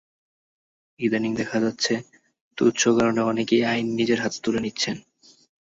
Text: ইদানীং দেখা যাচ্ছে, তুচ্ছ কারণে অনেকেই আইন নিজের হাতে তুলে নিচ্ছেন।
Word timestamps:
ইদানীং 0.99 1.31
দেখা 1.35 1.57
যাচ্ছে, 1.59 1.93
তুচ্ছ 2.57 2.81
কারণে 2.87 3.21
অনেকেই 3.21 3.63
আইন 3.65 3.87
নিজের 3.95 4.19
হাতে 4.21 4.37
তুলে 4.43 4.59
নিচ্ছেন। 4.59 4.95